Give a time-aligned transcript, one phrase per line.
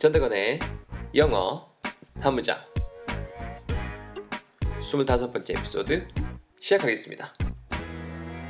[0.00, 0.58] 전대건의
[1.14, 1.70] 영어
[2.20, 2.56] 한 문장
[4.80, 6.08] 25번째 에피소드
[6.58, 7.34] 시작하겠습니다.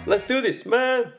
[0.07, 1.13] Let's do this, man!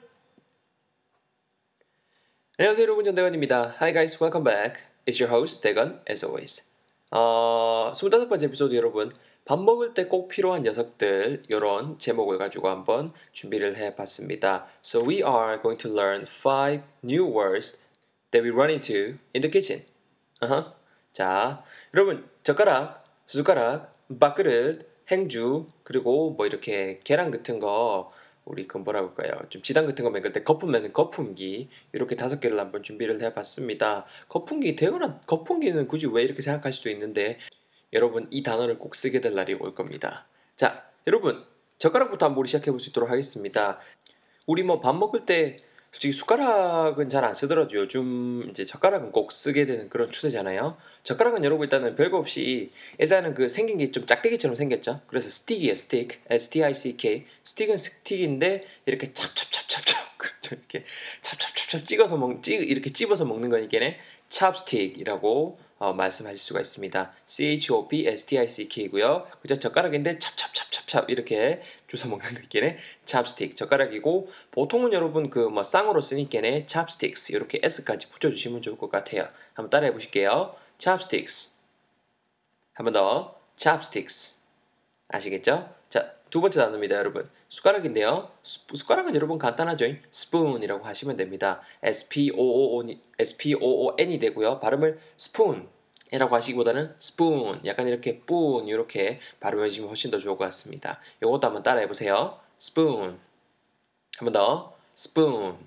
[2.57, 3.75] 안녕하세요 여러분 전대건입니다.
[3.81, 4.85] Hi guys, welcome back.
[5.05, 6.71] It's your host 대건 as always.
[7.09, 9.11] 어, 25번째 에피소드 여러분
[9.43, 14.65] 밥 먹을 때 꼭 필요한 녀석들 이런 제목을 가지고 한번 준비를 해봤습니다.
[14.81, 17.83] So we are going to learn five new words
[18.31, 19.90] that we run into in the kitchen.
[20.43, 20.73] Uh-huh.
[21.11, 21.63] 자,
[21.93, 28.09] 여러분 젓가락, 숟가락, 밥그릇, 행주 그리고 뭐 이렇게 계란 같은 거
[28.45, 29.39] 우리 그 뭐라고 할까요?
[29.49, 34.05] 좀 지단 같은 거 먹을 때 거품내는 거품기 이렇게 다섯 개를 한번 준비를 해봤습니다.
[34.29, 37.37] 거품기 대단한 거품기는 굳이 왜 이렇게 생각할 수도 있는데
[37.93, 40.27] 여러분 이 단어를 꼭 쓰게 될 날이 올 겁니다.
[40.55, 41.45] 자, 여러분
[41.77, 43.79] 젓가락부터 한번 우리 시작해 볼 수 있도록 하겠습니다.
[44.47, 49.65] 우리 뭐 밥 먹을 때 솔직히 숟가락은 잘 안 쓰더라도 요즘 이제 젓가락은 꼭 쓰게
[49.65, 50.77] 되는 그런 추세잖아요.
[51.03, 55.01] 젓가락은 여러분 일단은 별거 없이 일단은 그 생긴 게 좀 짝대기처럼 생겼죠.
[55.07, 56.21] 그래서 스틱이에요, 스틱.
[56.29, 57.25] S-T-I-C-K.
[57.43, 60.55] 스틱은 스틱인데 이렇게 찹찹찹찹찹 그렇죠.
[60.55, 60.85] 이렇게
[61.21, 63.95] 찹찹찹찹 찍어서 먹, 찌, 이렇게 찝어서 먹는 거니까는
[64.29, 67.11] 찹스틱이라고 어, 말씀하실 수가 있습니다.
[67.25, 69.27] C-H-O-P-S-T-I-C-K고요.
[69.41, 69.57] 그죠?
[69.57, 72.77] 젓가락인데 찹찹찹찹찹 이렇게 주워 먹는 거 있겠네.
[73.05, 79.27] chopstick 젓가락이고 보통은 여러분 그 뭐 쌍으로 쓰니까네 chopsticks 이렇게 S까지 붙여주시면 좋을 것 같아요.
[79.55, 80.55] 한번 따라해 보실게요.
[80.77, 81.57] chopsticks
[82.73, 84.39] 한번 더 chopsticks
[85.07, 85.80] 아시겠죠?
[86.31, 87.29] 자, 두 번째 단어입니다, 여러분.
[87.49, 88.31] 숟가락인데요.
[88.41, 89.85] 수, 숟가락은 여러분 간단하죠?
[90.11, 91.61] spoon이라고 하시면 됩니다.
[91.83, 94.61] S-P-O-O-N, S-P-O-O-N이 되고요.
[94.61, 101.01] 발음을 spoon이라고 하시기보다는 spoon, 약간 이렇게 뿐 이렇게 발음해 주시면 훨씬 더 좋을 것 같습니다.
[101.21, 102.39] 이것도 한번 따라해 보세요.
[102.57, 103.19] spoon.
[104.17, 104.77] 한번 더.
[104.95, 105.57] 스푼.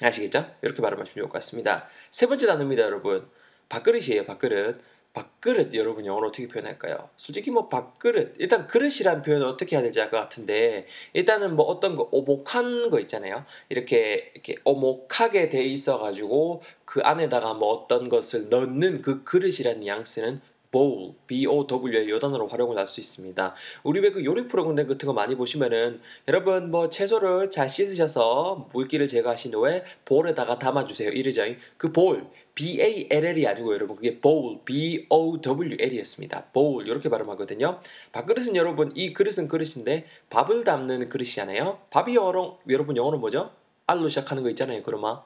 [0.00, 0.46] 아시겠죠?
[0.62, 1.88] 이렇게 발음하시면 좋을 것 같습니다.
[2.10, 3.28] 세 번째 단어입니다, 여러분.
[3.68, 4.80] 밥그릇이에요, 밥그릇.
[5.14, 7.10] 밥그릇 여러분 영어로 어떻게 표현할까요?
[7.18, 11.96] 솔직히 뭐 밥그릇 일단 그릇이란 표현을 어떻게 해야 될지 알 것 같은데 일단은 뭐 어떤
[11.96, 13.44] 거 오목한 거 있잖아요.
[13.68, 20.40] 이렇게 이렇게 오목하게 돼 있어 가지고 그 안에다가 뭐 어떤 것을 넣는 그 그릇이란 뉘앙스는
[20.72, 23.54] bowl, B-O-W 요 단어로 활용을 할 수 있습니다.
[23.82, 29.06] 우리 왜 그 요리 프로그램 같은 거 많이 보시면은 여러분 뭐 채소를 잘 씻으셔서 물기를
[29.08, 31.10] 제거하신 후에 볼에다가 담아주세요.
[31.10, 31.42] 이러죠.
[31.76, 36.46] 그 볼, B-A-L-L이 아니고 여러분 그게 bowl, B-O-W-L이었습니다.
[36.52, 37.80] bowl 이렇게 발음하거든요.
[38.12, 41.80] 밥그릇은 여러분 이 그릇은 그릇인데 밥을 담는 그릇이잖아요.
[41.90, 43.52] 밥이 영어로 여러분 영어로 뭐죠?
[43.86, 44.82] R로 시작하는 거 있잖아요.
[44.82, 45.20] 그러면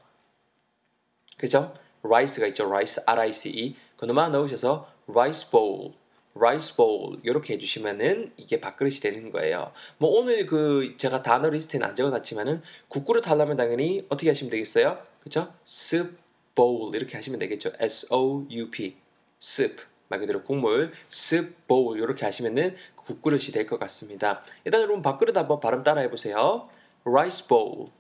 [1.37, 1.75] 그죠?
[2.03, 2.67] rice가 있죠.
[2.67, 3.77] rice, R-I-C-E.
[3.97, 5.93] 그놈만 넣으셔서 rice bowl,
[6.35, 9.73] rice bowl 이렇게 해주시면은 이게 밥그릇이 되는 거예요.
[9.99, 14.99] 뭐 오늘 그 제가 단어 리스트에는 안 적어놨지만은 국그릇 하려면 당연히 어떻게 하시면 되겠어요?
[15.21, 15.53] 그죠?
[15.67, 16.17] soup
[16.57, 17.71] bowl 이렇게 하시면 되겠죠.
[17.79, 18.97] S-O-U-P,
[19.41, 24.43] soup 말 그대로 국물, soup bowl 이렇게 하시면은 국그릇이 될 것 같습니다.
[24.65, 26.69] 일단 여러분 밥그릇 한번 발음 따라해 보세요.
[27.05, 27.91] rice bowl.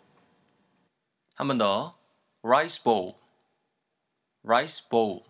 [1.36, 1.96] 한 번 더.
[2.42, 3.14] rice bowl.
[4.44, 5.22] rice bowl.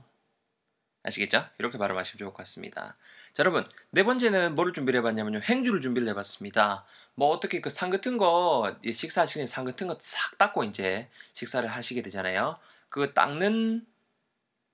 [1.03, 1.45] 아시겠죠?
[1.59, 2.97] 이렇게 발음하시면 좋을 것 같습니다.
[3.33, 5.41] 자, 여러분, 네 번째는 뭐를 준비를 해봤냐면요.
[5.41, 6.85] 행주를 준비를 해봤습니다.
[7.15, 12.03] 뭐, 어떻게 그 상 같은 거, 식사하시는 상 같은 거 싹 닦고 이제 식사를 하시게
[12.03, 12.59] 되잖아요.
[12.89, 13.87] 그 닦는,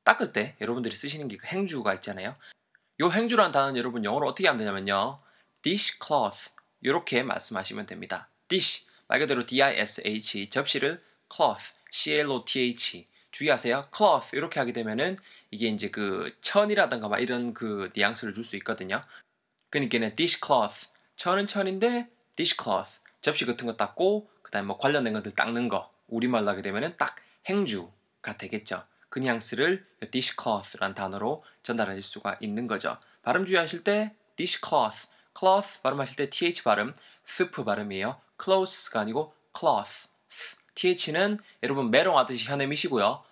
[0.05, 2.37] 닦을 때 여러분들이 쓰시는 게 그 행주가 있잖아요.
[3.01, 5.21] 요 행주라는 단어는 여러분 영어로 어떻게 하면 되냐면요.
[5.63, 6.51] dishcloth.
[6.81, 8.29] 이렇게 말씀하시면 됩니다.
[8.49, 8.87] dish.
[9.09, 10.51] 말 그대로 D-I-S-H.
[10.51, 11.03] 접시를
[11.33, 11.73] cloth.
[11.91, 13.07] C-L-O-T-H.
[13.31, 13.89] 주의하세요.
[13.97, 15.17] cloth 이렇게 하게 되면은
[15.51, 19.03] 이게 이제 그 천이라든가 막 이런 그 뉘앙스를 줄 수 있거든요.
[19.71, 25.91] 그러니까는 dishcloth 천은 천인데 dishcloth 접시 같은 거 닦고 그다음에 뭐 관련된 것들 닦는 거
[26.09, 27.91] 우리말로 하게 되면은 딱 행주
[28.23, 28.85] 가 되겠죠.
[29.09, 32.97] 그 뉘앙스를 dishcloth라는 단어로 전달하실 수가 있는 거죠.
[33.23, 36.95] 발음 주의하실 때 dishcloth, cloth 발음하실 때 th 발음,
[37.29, 38.19] soup 발음이에요.
[38.43, 40.09] clothes가 아니고 cloth.
[40.75, 43.23] th는 여러분 메롱하듯이 혀내 미시고요.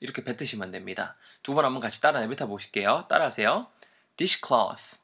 [0.00, 1.16] 이렇게 뱉으시면 됩니다.
[1.42, 3.06] 두 번 한번 같이 따라 내뱉어 보실게요.
[3.08, 3.66] 따라하세요.
[4.16, 4.96] dishcloth.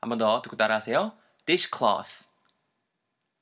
[0.00, 1.12] 한번 더 듣고 따라하세요.
[1.44, 2.27] dishcloth.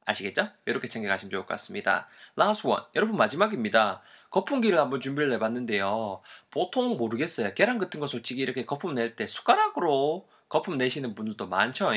[0.06, 0.48] 아시겠죠?
[0.64, 2.08] 이렇게 챙겨가시면 좋을 것 같습니다.
[2.38, 2.82] last one.
[2.94, 4.02] 여러분 마지막입니다.
[4.30, 6.22] 거품기를 한번 준비를 해봤는데요.
[6.50, 7.52] 보통 모르겠어요.
[7.54, 11.90] 계란 같은 거 솔직히 이렇게 거품 낼 때 숟가락으로 거품 내시는 분들도 많죠.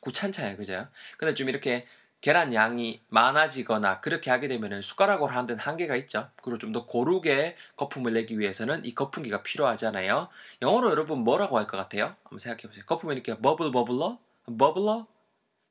[0.00, 0.86] 구찬차요 그죠?
[1.18, 1.86] 근데 좀 이렇게
[2.20, 6.30] 계란 양이 많아지거나 그렇게 하게 되면 숟가락으로 하는 데는 한계가 있죠.
[6.42, 10.28] 그리고 좀 더 고르게 거품을 내기 위해서는 이 거품기가 필요하잖아요.
[10.62, 12.16] 영어로 여러분 뭐라고 할 것 같아요?
[12.24, 12.84] 한번 생각해 보세요.
[12.86, 14.18] 거품이 이렇게 버블 버블러?
[14.58, 15.06] 버블러?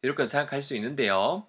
[0.04, 1.46] 이렇게 생각할 수 있는데요.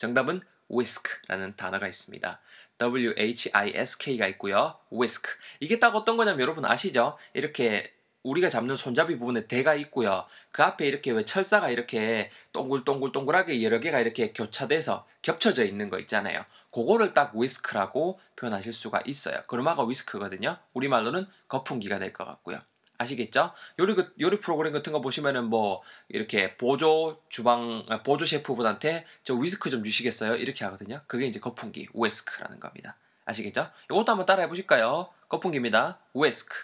[0.00, 2.38] 정답은 whisk라는 단어가 있습니다.
[2.78, 4.78] W-H-I-S-K가 있고요.
[4.90, 5.28] whisk.
[5.60, 7.18] 이게 딱 어떤 거냐면 여러분 아시죠?
[7.34, 7.92] 이렇게
[8.22, 10.24] 우리가 잡는 손잡이 부분에 대가 있고요.
[10.52, 16.42] 그 앞에 이렇게 왜 철사가 이렇게 동글동글동글하게 여러 개가 이렇게 교차돼서 겹쳐져 있는 거 있잖아요.
[16.72, 19.42] 그거를 딱 위스크라고 표현하실 수가 있어요.
[19.48, 20.56] 그루마가 위스크거든요.
[20.72, 22.60] 우리말로는 거품기가 될 것 같고요.
[23.00, 23.52] 아시겠죠?
[23.78, 29.34] 요리 그, 요리 프로그램 같은 거 보시면은 뭐 이렇게 보조 주방 아, 보조 셰프분한테 저
[29.34, 30.36] 위스크 좀 주시겠어요?
[30.36, 31.00] 이렇게 하거든요.
[31.06, 32.96] 그게 이제 거품기 위스크라는 겁니다.
[33.24, 33.70] 아시겠죠?
[33.90, 35.08] 이것도 한번 따라해 보실까요?
[35.30, 35.98] 거품기입니다.
[36.14, 36.54] 위스크.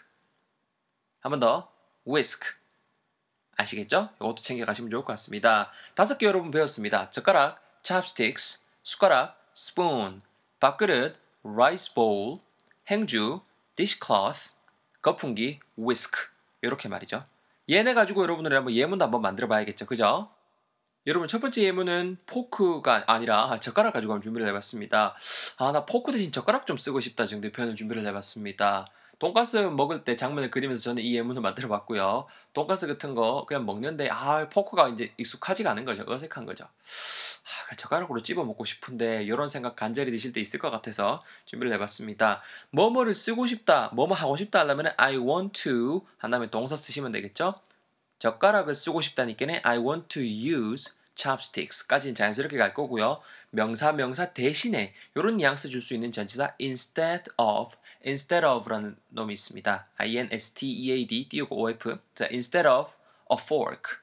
[1.21, 1.73] 한번 더.
[2.05, 2.47] 위스크.
[3.57, 4.11] 아시겠죠?
[4.17, 5.71] 이것도 챙겨 가시면 좋을 것 같습니다.
[5.95, 7.09] 다섯 개 여러분 배웠습니다.
[7.09, 10.21] 젓가락, chopsticks, 숟가락, spoon,
[10.61, 12.41] 밥그릇, rice bowl,
[12.91, 13.41] 행주,
[13.75, 14.56] dishcloth,
[15.07, 16.17] 거품기, whisk
[16.63, 17.23] 이렇게 말이죠.
[17.71, 19.87] 얘네 가지고 여러분들 한번 예문도 한번 만들어 봐야겠죠.
[19.87, 20.31] 그죠?
[21.07, 25.15] 여러분 첫 번째 예문은 포크가 아니라 젓가락 가지고 한번 준비를 해봤습니다.
[25.59, 28.89] 아 나 포크 대신 젓가락 좀 쓰고 싶다 정도의 표현을 준비를 해봤습니다.
[29.19, 32.27] 돈가스 먹을 때 장면을 그리면서 저는 이 예문을 만들어 봤고요.
[32.53, 36.05] 돈가스 같은 거 그냥 먹는데 아 포크가 이제 익숙하지가 않은 거죠.
[36.07, 36.65] 어색한 거죠.
[36.65, 42.43] 아, 젓가락으로 집어 먹고 싶은데 이런 생각 간절히 드실 때 있을 것 같아서 준비를 해봤습니다.
[42.71, 47.55] 뭐뭐를 쓰고 싶다, 뭐뭐 하고 싶다 하려면 I want to 한 다음에 동사 쓰시면 되겠죠?
[48.19, 53.19] 젓가락을 쓰고 싶다니까는 I want to use chopsticks까지는 자연스럽게 갈 거고요.
[53.51, 57.75] 명사 명사 대신에 이런 뉘앙스 줄 수 있는 전치사 instead of
[58.07, 59.87] instead of라는 놈이 있습니다.
[59.97, 62.93] i n s t e a d 띄우고 of 자, instead of
[63.33, 63.99] a fork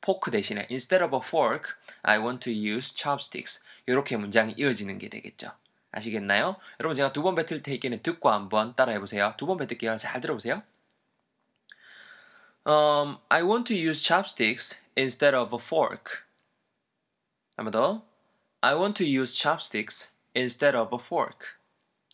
[0.00, 5.08] 포크 대신에 instead of a fork I want to use chopsticks 이렇게 문장이 이어지는 게
[5.08, 5.52] 되겠죠.
[5.92, 6.56] 아시겠나요?
[6.80, 9.34] 여러분 제가 두 번 뱉을 테니까 듣고 한번 따라해 보세요.
[9.36, 9.96] 두 번 뱉을게요.
[9.96, 10.62] 잘 들어보세요.
[12.66, 16.24] Um, I want to use chopsticks instead of a fork.
[17.57, 18.05] 한번 더.
[18.61, 21.45] I want to use chopsticks instead of a fork.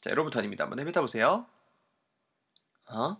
[0.02, 0.63] 자, 여러분 턴입니다.
[0.66, 1.48] 한번 해뱉어 보세요.
[2.88, 3.18] 어?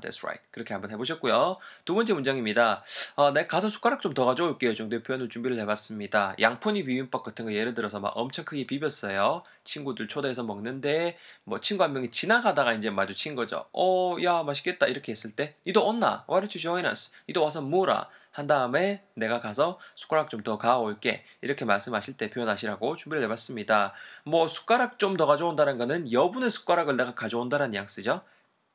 [0.00, 0.42] That's right.
[0.50, 1.56] 그렇게 한번 해보셨고요.
[1.84, 2.84] 두 번째 문장입니다.
[3.16, 4.74] 어, 내가 가서 숟가락 좀 더 가져올게요.
[4.74, 6.34] 정도의 표현을 준비를 해봤습니다.
[6.40, 9.42] 양푼이 비빔밥 같은 거 예를 들어서 막 엄청 크게 비볐어요.
[9.64, 13.66] 친구들 초대해서 먹는데 뭐 친구 한 명이 지나가다가 이제 마주친 거죠.
[13.72, 16.24] 어, 야 맛있겠다 이렇게 했을 때 니도 온나?
[16.28, 17.12] Why don't you join us?
[17.28, 18.08] 니도 와서 뭐라?
[18.30, 23.92] 한 다음에 내가 가서 숟가락 좀 더 가올게 이렇게 말씀하실 때 표현하시라고 준비를 해봤습니다.
[24.24, 28.20] 뭐 숟가락 좀 더 가져온다는 거는 여분의 숟가락을 내가 가져온다는 뉘앙스죠.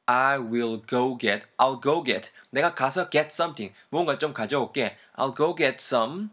[0.06, 2.32] I will go get, I'll go get.
[2.50, 3.74] 내가 가서 get something.
[3.90, 4.98] 뭔가 좀 가져올게.
[5.16, 6.30] I'll go get some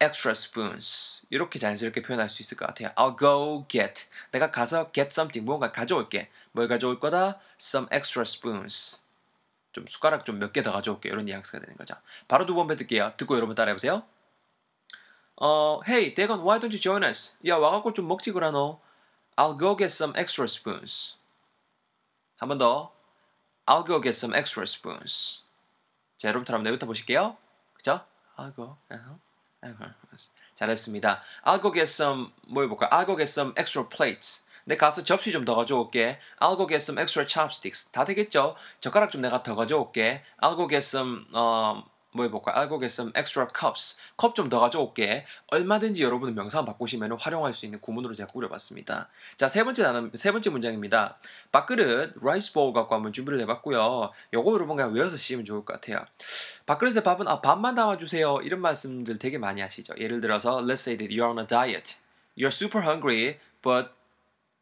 [0.00, 1.26] extra spoons.
[1.30, 2.90] 이렇게 자연스럽게 표현할 수 있을 것 같아요.
[2.96, 4.06] I'll go get.
[4.32, 5.44] 내가 가서 get something.
[5.44, 6.28] 뭔가 가져올게.
[6.52, 7.38] 뭘 가져올 거다?
[7.60, 9.04] Some extra spoons.
[9.72, 11.08] 좀 숟가락 좀 몇 개 더 가져올게.
[11.08, 11.94] 이런 뉘앙스가 되는 거죠.
[12.26, 13.14] 바로 두 번 뱉을게요.
[13.16, 14.02] 듣고 여러분 따라해보세요.
[15.36, 17.36] 어, hey, 대건, why don't you join us?
[17.46, 18.80] 야, 와갖고 좀 먹지 너.
[19.36, 21.16] I'll go get some extra spoons.
[22.38, 22.92] 한 번 더.
[23.66, 25.44] I'll go get some extra spoons.
[26.16, 27.36] 자, 여러분들 한번 내부터 보실게요.
[27.74, 28.00] 그죠?
[28.36, 28.76] I'll go.
[30.54, 31.22] 잘했습니다.
[31.44, 32.88] I'll go get some, 뭐 해볼까?
[32.90, 34.44] I'll go get some extra plates.
[34.64, 36.18] 내 가서 접시 좀 더 가져올게.
[36.40, 37.90] I'll go get some extra chopsticks.
[37.92, 38.56] 다 되겠죠?
[38.80, 40.22] 젓가락 좀 내가 더 가져올게.
[40.40, 41.84] I'll go get some, 어,
[42.14, 42.54] 뭐 해볼까?
[42.54, 44.00] I'll go get some extra cups.
[44.16, 45.26] 컵 좀 더 가져올게.
[45.48, 49.08] 얼마든지 여러분은 명사만 바꾸시면 활용할 수 있는 구문으로 제가 꾸려봤습니다.
[49.36, 51.18] 자, 세 번째 단어, 세 번째 문장입니다.
[51.50, 54.12] 밥그릇, rice bowl 갖고 한번 준비를 해봤고요.
[54.32, 56.04] 요거 여러분 그냥 외워서 쓰시면 좋을 것 같아요.
[56.66, 58.42] 밥그릇에 밥은, 아, 밥만 담아주세요.
[58.42, 59.94] 이런 말씀들 되게 많이 하시죠.
[59.98, 61.96] 예를 들어서, let's say that you're on a diet.
[62.38, 63.90] You're super hungry, but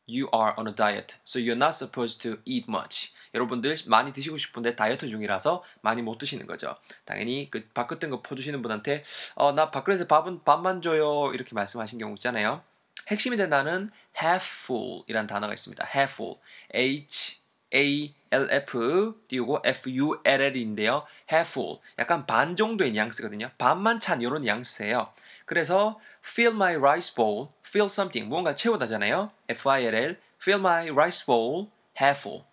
[0.08, 1.16] you are on a diet.
[1.24, 3.12] So you're not supposed to eat much.
[3.34, 6.76] 여러분들 많이 드시고 싶은데 다이어트 중이라서 많이 못 드시는 거죠.
[7.04, 9.02] 당연히 그 밥 같은 거 퍼주시는 분한테
[9.34, 12.62] 어, 나 밥그릇에 밥은 밥만 줘요 이렇게 말씀하신 경우 있잖아요.
[13.08, 15.86] 핵심이 된 단어는 half full 이란 단어가 있습니다.
[15.94, 16.38] half full.
[16.74, 17.40] H
[17.74, 21.06] A L F 띄우고 F U L L인데요.
[21.30, 21.80] half full.
[21.98, 23.50] 약간 반 정도의 뉘앙스거든요.
[23.58, 25.10] 반만 찬 이런 뉘앙스예요.
[25.46, 29.30] 그래서 fill my rice bowl, fill something 뭔가 채우다잖아요.
[29.48, 31.68] F I L L fill my rice bowl
[32.00, 32.44] half full.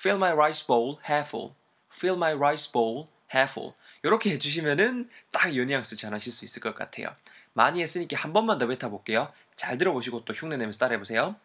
[0.00, 1.54] Fill my rice bowl half full.
[1.92, 3.74] fill my rice bowl half full.
[4.02, 7.14] 이렇게 해주시면은 딱이 뉘앙스 전하실 수 있을 것 같아요.
[7.52, 9.28] 많이 했으니까 한 번만 더 뱉어볼게요.
[9.56, 11.36] 잘 들어보시고 또 흉내 내면서 따라해보세요.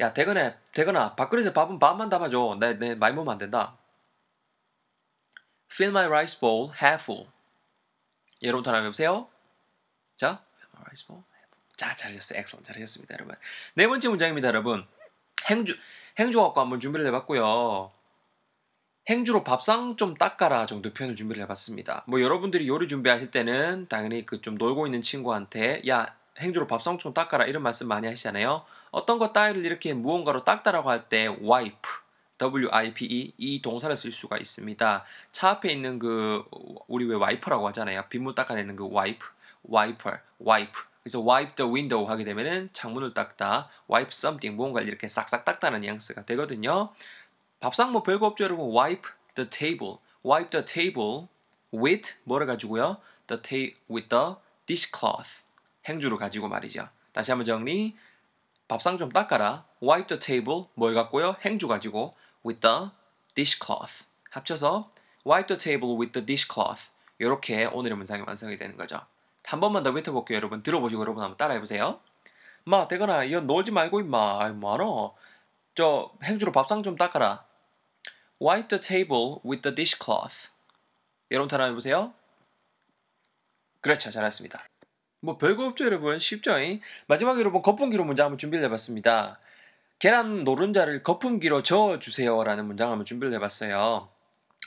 [0.00, 2.58] 야, 대건아, 대건아, 밥그릇에 밥은 밥만 담아줘.
[2.60, 3.76] 내, 내 많이 먹으면 안 된다.
[5.72, 7.28] Fill my rice bowl half full.
[8.42, 9.28] 여러분 하나 해보세요.
[10.16, 11.24] 자, fill my rice bowl.
[11.76, 12.38] 자, 잘하셨어요.
[12.38, 13.34] 엑셀 잘하셨습니다, 여러분.
[13.74, 14.86] 네 번째 문장입니다, 여러분.
[15.50, 15.76] 행주,
[16.18, 17.90] 행주 갖고 한번 준비를 해봤고요.
[19.08, 22.04] 행주로 밥상 좀 닦아라 정도 표현을 준비를 해봤습니다.
[22.06, 26.06] 뭐 여러분들이 요리 준비하실 때는 당연히 그 좀 놀고 있는 친구한테 야
[26.40, 28.62] 행주로 밥상 좀 닦아라 이런 말씀 많이 하시잖아요.
[28.92, 31.90] 어떤 것 따위를 이렇게 무언가로 닦다라고 할 때 wipe,
[32.38, 35.04] W-I-P-E 이 동사를 쓸 수가 있습니다.
[35.32, 36.44] 차 앞에 있는 그
[36.88, 38.04] 우리 왜 와이퍼라고 하잖아요.
[38.08, 39.26] 빗물 닦아내는 그 wipe,
[39.70, 40.72] wiper, wipe.
[41.04, 46.24] 그래서 wipe the window 하게 되면은 창문을 닦다, wipe something 무언가를 이렇게 싹싹 닦다는 뉘앙스가
[46.24, 46.94] 되거든요.
[47.60, 48.74] 밥상 뭐 별거 없죠, 여러분.
[48.74, 51.28] wipe the table, wipe the table
[51.72, 52.96] with 뭐를 가지고요?
[53.26, 55.42] the ta with the dishcloth
[55.86, 56.88] 행주를 가지고 말이죠.
[57.12, 57.96] 다시 한번 정리.
[58.66, 59.66] 밥상 좀 닦아라.
[59.82, 61.36] wipe the table 뭘 갖고요?
[61.44, 62.14] 행주 가지고
[62.46, 62.88] with the
[63.34, 64.90] dishcloth 합쳐서
[65.26, 69.02] wipe the table with the dishcloth 이렇게 오늘의 문장이 완성이 되는 거죠.
[69.44, 70.62] 한 번만 더 뱉어볼게요, 여러분.
[70.62, 72.00] 들어보시고 여러분 한번 따라해보세요.
[72.64, 74.42] 마, 대건아, 이거 놀지 말고 임마.
[74.42, 75.14] 아이, 뭐하노?
[75.74, 77.44] 저 행주로 밥상 좀 닦아라.
[78.40, 80.48] Wipe the table with the dishcloth.
[81.30, 82.14] 여러분 따라해보세요.
[83.80, 84.64] 그렇죠, 잘했습니다.
[85.20, 86.18] 뭐 별거 없죠, 여러분.
[86.18, 86.58] 쉽죠?
[86.58, 86.80] 잉?
[87.06, 89.38] 마지막에 여러분 거품기로 문장 한번 준비를 해봤습니다.
[89.98, 94.08] 계란 노른자를 거품기로 저어주세요라는 문장 한번 준비를 해봤어요.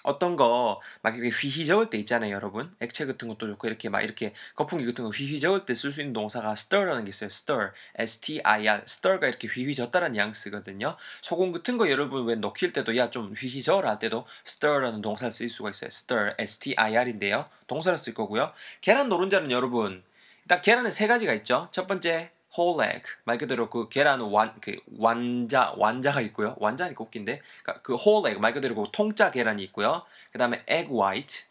[0.03, 2.73] 어떤 거 막 이렇게 휘휘 저을 때 있잖아요, 여러분.
[2.79, 6.01] 액체 같은 것도 좋고 이렇게 막 이렇게 거품기 같은 거 휘휘 저을 때 쓸 수
[6.01, 7.27] 있는 동사가 stir라는 게 있어요.
[7.27, 10.95] stir, s-t-i-r, stir가 이렇게 휘휘 젓다라는 뉘앙스거든요.
[11.21, 15.31] 소금 같은 거 여러분 왜 녹일 때도 야 좀 휘휘 저어라 할 때도 stir라는 동사를
[15.31, 15.89] 쓸 수가 있어요.
[15.89, 17.45] stir, s-t-i-r인데요.
[17.67, 18.51] 동사를 쓸 거고요.
[18.81, 20.03] 계란 노른자는 여러분
[20.43, 21.67] 일단 계란은 세 가지가 있죠.
[21.71, 26.55] 첫 번째 whole egg 말 그대로 그 계란 완 그 완자 완자가 있고요.
[26.59, 30.03] 완자니까 웃긴데 그러니까 그 whole egg 말 그대로 그 통짜 계란이 있고요.
[30.31, 31.45] 그 다음에 egg white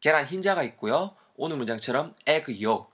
[0.00, 1.10] 계란 흰자가 있고요.
[1.36, 2.92] 오늘 문장처럼 egg yolk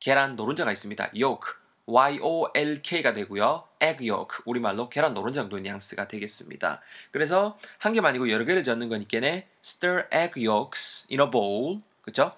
[0.00, 1.10] 계란 노른자가 있습니다.
[1.14, 3.62] yolk Y-O-L-K가 되고요.
[3.82, 6.80] egg yolk 우리말로 계란 노른자 정도 뉘앙스가 되겠습니다.
[7.10, 12.32] 그래서 한 개만 아니고 여러 개를 적는 거니까네 stir egg yolks in a bowl 그쵸?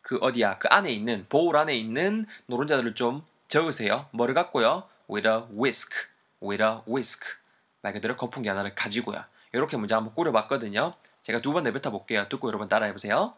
[0.00, 4.04] 그 어디야 그 안에 있는 보울 안에 있는 노른자들을 좀 적으세요.
[4.10, 4.88] 뭐를 갖고요?
[5.08, 5.94] with a whisk,
[6.42, 7.24] with a whisk.
[7.82, 9.22] 말 그대로 거품기 하나를 가지고요.
[9.52, 10.94] 이렇게 문장 한번 꾸려봤거든요.
[11.22, 12.26] 제가 두 번 내뱉어 볼게요.
[12.28, 13.34] 듣고 여러분 따라해보세요.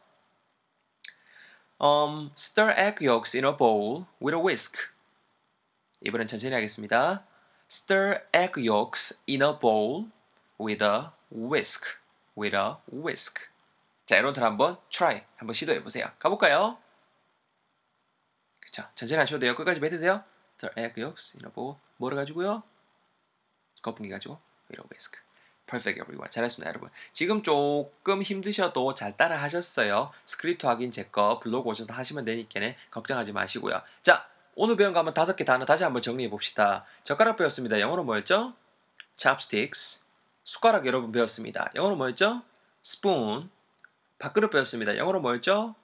[1.78, 4.78] Um, stir egg yolks in a bowl with a whisk.
[6.00, 7.22] 이번엔 천천히 하겠습니다.
[7.70, 10.06] Stir egg yolks in a bowl
[10.58, 11.84] with a whisk.
[12.38, 13.42] with a whisk.
[14.06, 16.06] 자, 여러분들 한번 try, 한번 시도해 보세요.
[16.18, 16.78] 가볼까요?
[18.76, 18.88] 그쵸.
[18.94, 19.54] 천천히 하셔도 돼요.
[19.54, 20.22] 끝까지 뱉으세요.
[20.62, 20.92] In a
[21.54, 21.76] bowl.
[21.96, 22.62] 뭐를 가지고요?
[23.80, 24.38] 거품기 가지고
[24.70, 25.18] a whisk.
[25.66, 26.30] Perfect everyone.
[26.30, 26.90] 잘했습니다, 여러분.
[27.12, 30.12] 지금 조금 힘드셔도 잘 따라 하셨어요.
[30.26, 33.80] 스크립트 확인 제 거 블로그 오셔서 하시면 되니까 걱정하지 마시고요.
[34.02, 36.84] 자, 오늘 배운 거 한번 다섯 개 단어 다시 한번 정리해 봅시다.
[37.02, 37.80] 젓가락 배웠습니다.
[37.80, 38.54] 영어로 뭐였죠?
[39.16, 40.04] chopsticks.
[40.44, 41.70] 숟가락 여러분 배웠습니다.
[41.74, 42.42] 영어로 뭐였죠?
[42.84, 43.50] spoon.
[44.18, 44.96] 밥그릇 배웠습니다.
[44.98, 45.74] 영어로 뭐였죠?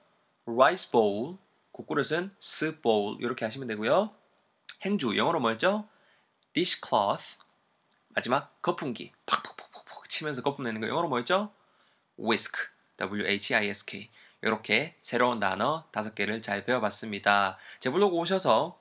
[0.47, 1.37] rice bowl.
[1.73, 3.17] 국그릇은 soup bowl.
[3.19, 4.15] 이렇게 하시면 되고요.
[4.83, 5.17] 행주.
[5.17, 5.87] 영어로 뭐였죠?
[6.53, 7.37] dishcloth.
[8.09, 9.11] 마지막 거품기.
[9.25, 10.87] 팍팍팍팍팍 치면서 거품 내는 거.
[10.87, 11.51] 영어로 뭐였죠?
[12.17, 12.69] whisk.
[12.97, 14.09] W-H-I-S-K.
[14.43, 17.57] 이렇게 새로운 단어 다섯 개를 잘 배워봤습니다.
[17.79, 18.79] 제 블로그 오셔서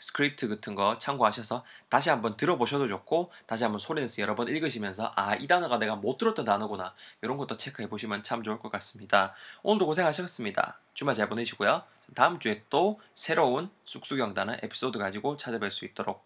[0.00, 5.36] 스크립트 같은 거 참고하셔서 다시 한번 들어보셔도 좋고 다시 한번 소리내서 여러 번 읽으시면서 아
[5.36, 9.34] 이 단어가 내가 못 들었던 단어구나 이런 것도 체크해 보시면 참 좋을 것 같습니다.
[9.62, 10.80] 오늘도 고생하셨습니다.
[10.94, 11.82] 주말 잘 보내시고요.
[12.14, 16.24] 다음 주에 또 새로운 쑥쑥영단의 에피소드 가지고 찾아뵐 수 있도록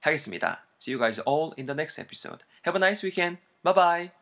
[0.00, 0.64] 하겠습니다.
[0.80, 2.44] See you guys all in the next episode.
[2.66, 3.38] Have a nice weekend.
[3.62, 4.12] Bye bye.